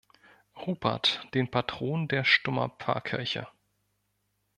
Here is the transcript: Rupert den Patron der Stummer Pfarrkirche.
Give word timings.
Rupert 0.55 1.27
den 1.35 1.51
Patron 1.51 2.07
der 2.07 2.23
Stummer 2.23 2.69
Pfarrkirche. 2.69 3.47